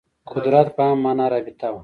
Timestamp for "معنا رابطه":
1.03-1.67